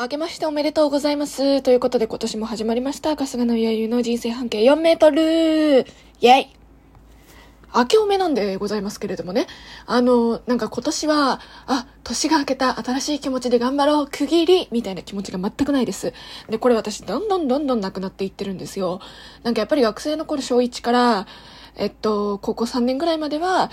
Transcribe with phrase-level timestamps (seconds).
[0.00, 1.60] 明けましておめでとうございます。
[1.60, 3.16] ということで今年も始まりました。
[3.16, 6.56] 春日のやゆの人生半径4メートルイェイ
[7.74, 9.46] 明けおめなんでございますけれどもね。
[9.84, 16.14] あの、なんか今年は、あ、年が明けた新しい気持ちで頑張ろう、区切りみたいな気持ちが全くないです。
[16.48, 19.02] で、これ私どんどんどんどんなくなっていってるんですよ。
[19.42, 21.26] なんかやっぱり学生の頃小1から、
[21.76, 23.70] えっと、高校3年ぐらいまでは、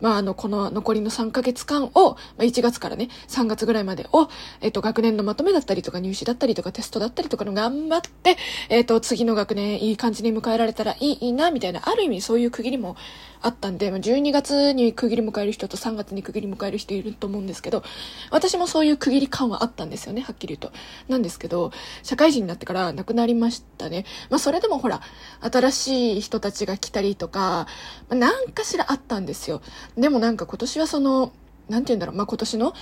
[0.00, 4.28] まあ、あの、この残りの3ヶ月間を、まあ、1月からね、3月ぐらいまでを、
[4.60, 8.36] えっと、学年のまとめだったりとか入試だったりとかテストだったりとかの頑張って、
[8.68, 12.96] えっと、次の学年いい感じに迎えられたらいいな、みたいな、ある意味そういう区切りも
[13.42, 17.82] あったんで、まあ、12月に区切り迎える人と3月に区切り迎える人いると思うんですけど、
[18.30, 20.78] 私もそういう区切り感はあったんですよね、はっきり言うと。
[21.08, 21.70] なんですけど、
[22.02, 24.04] 社会人になってからなくなりましたね。
[24.30, 25.00] まあ、それでもほら、
[25.40, 27.66] 新しい人たちが来たりとか、
[28.08, 29.62] まあ、なんかしらあったんですよ。
[29.96, 31.32] でもなんか今年はその、
[31.68, 32.74] なんて言うんだろう、まあ、今年の、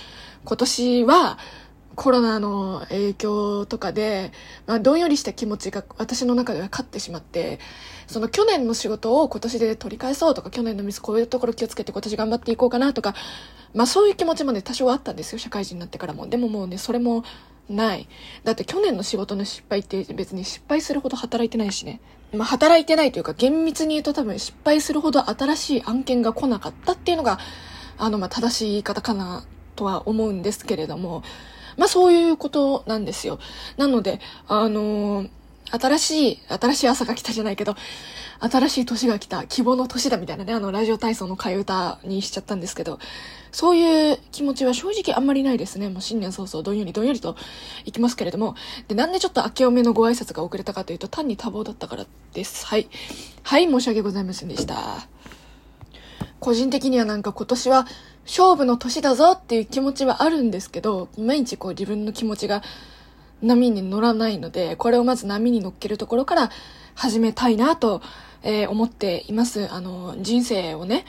[0.43, 1.37] 今年は、
[1.95, 4.31] コロナの影響とかで、
[4.67, 7.59] まあ、どんよりした気持ちが私の中では勝ってしまって、
[8.07, 13.15] その去年の仕事を今年で取り返そうとか、去年のミスこういうところ気をつけて今年頑張っていこうかなとか、
[13.73, 16.27] まあそういう気持ちまで多少あったんですよ、社会人になってからも。
[16.27, 17.23] でももうね、それも
[17.69, 18.07] ない。
[18.43, 21.99] だって去年の仕事の失敗って別に失敗するほど働いてないしね。
[22.33, 27.39] まあ働いてないというか厳密に言うと多分失敗するほど新しい案件が来なかったっていうのが、
[27.97, 31.23] あのまあ正しい言い方かなとは思うんですけれども、
[31.77, 33.39] まあそういうことなんですよ。
[33.77, 35.29] なので、あのー、
[35.71, 37.75] 新しい、新しい朝が来たじゃないけど、
[38.39, 42.99] 新しい年が来た、希望の年だみたいなね、あの、ラジオ体操の替え歌にしちゃったんですけど、
[43.51, 45.87] そういう気持ちは正直あんまりないですね。
[45.89, 47.37] もう新年早々どんよりどんよりと
[47.85, 48.55] 行きますけれども、
[48.87, 52.65] で、なんでちょっと明けおめのご挨拶が遅れたかというと、単に多忙だったからです。
[52.65, 52.89] はい。
[53.43, 55.07] はい、申し訳ございませんでした。
[56.39, 57.87] 個人的にはなんか今年は
[58.25, 62.61] 勝負の年だぞっていう気持ちはあるんですけど、いまいちこう自分の気持ちが
[63.45, 66.51] 波に乗らないので、これをまず波に乗っけるところから
[66.95, 68.01] 始めたいなと、
[68.43, 69.71] えー、思っています。
[69.71, 71.05] あの、人生をね、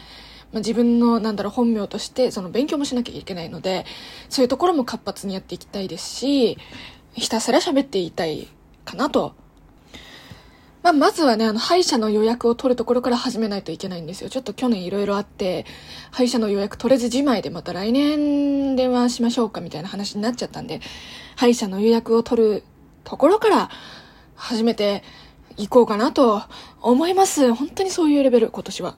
[0.53, 3.84] まあ、自分の、なんだろう、本名として、その勉強もしなきゃいけないので、
[4.28, 6.59] そういうところも活発にやっていきたいですし、
[7.15, 8.49] ひたすら喋っていたい
[8.84, 9.34] かなと
[10.86, 14.30] まあ、まずはね、あの、歯医者の予約を取るところから始めないといけないんですよ。
[14.30, 15.66] ちょっと去年いろいろあって、
[16.12, 20.80] 歯医者の予約取れずじまいでまた来年電話しましょうかみたいな話になっちゃったんで、
[21.34, 22.62] 歯医者の予約を取る
[23.02, 23.69] ところから
[24.36, 25.02] 始めて
[25.56, 26.42] いこうかなと
[26.80, 27.53] 思います。
[27.53, 28.97] 本当にそういうレベル、今年は。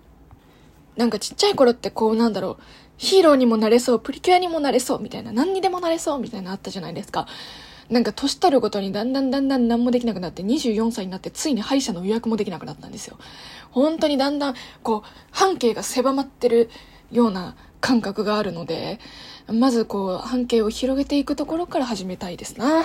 [0.99, 2.63] なんかちっちゃい頃ってこうなんだろう、
[2.99, 7.27] ヒーローにもなれそう、プリキュアにもなれそう、みたいな、何にでもなれそう、みたいなあったじゃないですか。
[7.91, 13.19] なんか年取るごとにだんだんだんだん何もできなくなって24歳になってついに歯医者の予約もできなくなったんですよ。
[13.71, 16.71] 本当にだんだんこう半径が狭まってる
[17.11, 18.99] ような感覚があるので、
[19.47, 22.85] まずこう半径を広げていくところから始めたいですな。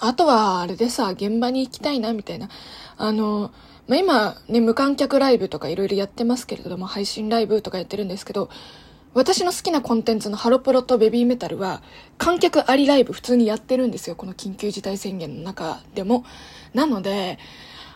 [0.00, 2.48] あとはあれでさ、現場に行きたいなみたいな。
[2.96, 3.50] あの、
[3.88, 8.48] まあ、今ね、無観客ライブとかいろいろやってますけれども、配信ライブとかやってるんですけど、
[9.14, 11.82] 私の好きなコンテンツのハロプロとベビーメタルは
[12.18, 14.16] 観客ありライブ普通にやってるんですよ。
[14.16, 16.24] この緊急事態宣言の中でも。
[16.74, 17.38] なので、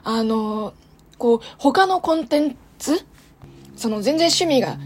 [0.05, 0.75] あの、
[1.19, 3.05] こう、他のコンテンツ
[3.77, 4.79] その全然趣味が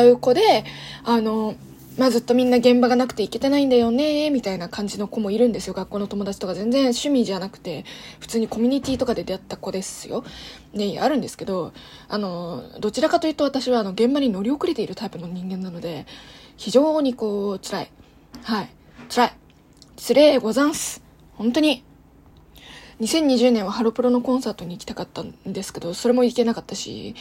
[0.00, 0.64] 違う子で、
[1.04, 1.54] あの、
[1.98, 5.74] まあずっとみんな現場がなくて行けてないんだよね、みたいな感じの子もいるんですよ。
[5.74, 7.84] 学校の友達とか全然趣味じゃなくて、
[8.20, 10.24] 普通にコミュニティとかで出会った子ですよ。
[10.72, 11.72] ね、あるんですけど、
[12.08, 16.06] あの、どちらかというと私はあの現場に乗り遅れているタイプの人間なので、
[16.56, 17.90] 非常にこう、辛い。
[18.44, 18.70] はい。
[19.08, 19.32] 辛い。
[19.96, 21.02] 失礼ござんす。
[21.34, 21.82] 本当に。
[23.00, 27.16] 2020年はハロプロのコンサートに行きたかったんですけど、それも行けなかったし、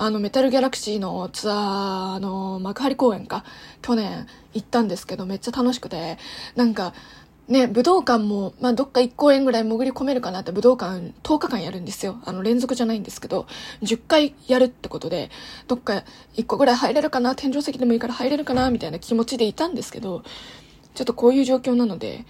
[0.00, 3.44] あの、メタルギャラクシーのツアーの幕張公演か、
[3.82, 6.18] 去年行ったんですけど、めっちゃ楽しくて、
[6.54, 6.94] なんか、
[7.48, 12.20] ね、武道館も、まあ、どっか1公演ぐらい潜り込めるかなって武道館10日間やるんですよ。
[12.24, 13.48] あの、連続じゃないんですけど、
[13.82, 15.30] 10回やるってことで、
[15.66, 16.04] どっか
[16.36, 20.22] 1個ぐらい入れるかな、天井席でもいいから入れるかな、みたいな気持ちでいたんですけど、
[20.94, 22.24] ちょっとこういう状況なので、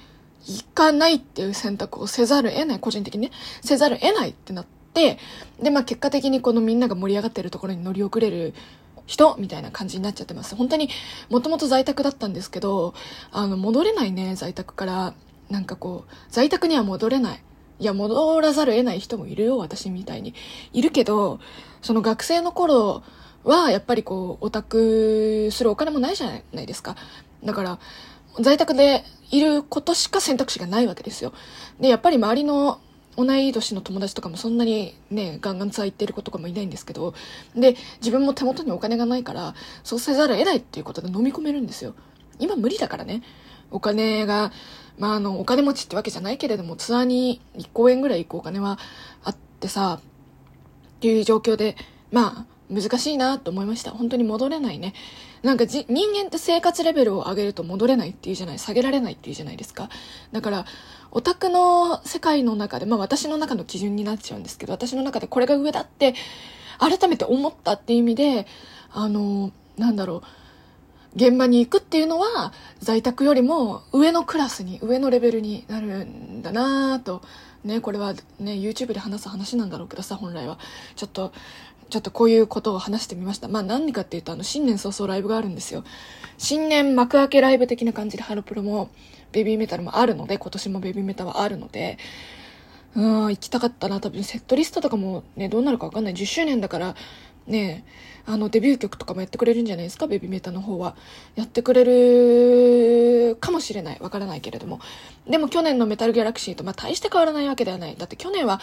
[0.47, 4.78] 行かないっていう選択をせざる得ない、個人的にね、せざる得ないってなって、
[5.61, 8.55] で、まあ結果的にこのみんなが盛り上がってるところに乗り遅れる
[9.07, 10.55] 人みたいな感じになっちゃってます。
[10.55, 10.89] 本当に
[11.31, 12.95] もともと在宅だったんですけど、
[13.33, 15.15] あの、戻れないね、在宅から。
[15.49, 17.43] なんかこう、在宅には戻れない。
[17.81, 20.35] いや、戻らざるを得ない人もいるよ、私みたいに。
[20.73, 21.41] いるけど、
[21.81, 23.03] その学生の頃
[23.45, 26.97] は、やっぱりこう、オタクするお金もないじゃないですか。
[27.43, 27.79] だから、
[28.41, 31.33] 在宅でいることしか選択肢がないわけですよ。
[31.81, 32.81] で、やっぱり周りの
[33.19, 37.15] 同い年の友達とかもそんなにね、ガンガンツアー行ってる子とかもいないんですけど、
[37.57, 41.95] で、自分も手元にお金がないから、そうせざるを得ないっていうことで飲み込めるんですよ。
[42.39, 43.23] 今無理だからね。
[43.73, 44.53] お金が、
[44.99, 48.79] まあ、あの、お金持ちってわけじゃないけれども、ツアーに1公演ぐらい行くお金は
[49.25, 51.77] あってさ、っていう状況で、
[52.13, 53.91] まあ、難しいなと思いました。
[53.93, 54.95] 本当に戻れないね。
[55.43, 59.89] なんか人間って生活レベルを上げると戻れないっていうじゃない、下げられないっていうじゃないですか。
[60.33, 60.67] だから、
[61.11, 66.15] オタクの世界の中で、まあ私の中の基準になっちゃうんですけど、私の中でこれが上だって、
[66.79, 68.47] 改めて思ったっていう意味で、
[68.93, 70.23] あの、なんだろう、
[71.17, 77.23] 現場に行くっていうのは在宅よりも上のクラスに上のレベルになるんだなと
[77.65, 80.59] ねこれはね YouTube で話す話なんだろうけどさ本来は
[80.97, 81.33] ちょっと
[81.91, 83.49] ちょっとこういうことを話してみました。
[83.49, 85.85] まあ何かっていうとあの新年早々ライブがあるんですよ。
[86.37, 88.91] 新年幕開けライブ的な感じでハロプロも
[89.33, 91.99] ベビーメタルもあるので今年もベビーメタはあるので
[92.95, 94.01] うん行きたかったな。
[94.01, 96.15] 多分セットリストとかもねどうなるか分かんない。
[96.15, 96.95] 10周年だから
[97.47, 97.85] ね
[98.27, 100.07] あのデビュー曲とかもやってくれるんじゃないですか？
[100.07, 100.95] ベビーメタの方は。
[101.37, 103.99] やってくれるかもしれない。
[104.01, 104.81] わからないけれども。
[105.27, 107.97] でも去年のメタルギャラクシーとまあ大して変わらないわけではない。
[107.97, 108.61] だって去年は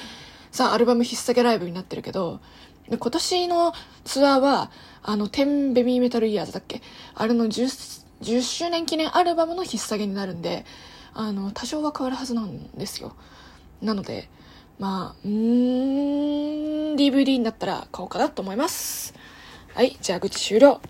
[0.52, 2.40] さアルバム引っ提げライブになってるけど
[2.90, 3.74] で今年の
[4.04, 4.72] ツアーは
[5.04, 6.82] あの10ベビーメタルイヤーズだっけ？
[7.14, 10.66] あれの 10, 10周年記念アルバムの引っ提げになるんで
[11.14, 13.16] あの多少は変わるはずなんですよ
[13.82, 14.30] なので
[14.78, 19.14] まあ、うーん、DVD になったら買おうかなと思います。
[19.74, 20.82] はい、じゃあ、愚痴終了。